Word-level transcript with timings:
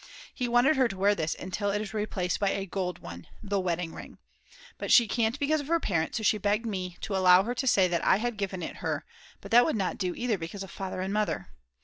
He 0.33 0.47
wanted 0.47 0.77
her 0.77 0.87
to 0.87 0.97
wear 0.97 1.13
this 1.13 1.35
until 1.37 1.69
it 1.69 1.79
is 1.79 1.93
replaced 1.93 2.39
by 2.39 2.49
a 2.49 2.65
gold 2.65 2.97
one 2.97 3.27
the 3.43 3.59
wedding 3.59 3.93
ring. 3.93 4.17
But 4.79 4.91
she 4.91 5.07
can't 5.07 5.37
because 5.37 5.61
of 5.61 5.67
her 5.67 5.79
parents, 5.79 6.17
so 6.17 6.23
she 6.23 6.39
begged 6.39 6.65
me 6.65 6.97
to 7.01 7.15
allow 7.15 7.43
her 7.43 7.53
to 7.53 7.67
say 7.67 7.87
that 7.87 8.03
I 8.03 8.15
had 8.17 8.35
given 8.35 8.63
it 8.63 8.77
her, 8.77 9.05
but 9.41 9.51
that 9.51 9.63
would 9.63 9.75
not 9.75 9.99
do 9.99 10.15
either 10.15 10.39
because 10.39 10.63
of 10.63 10.71
Father 10.71 11.01
and 11.01 11.13
Mother. 11.13 11.49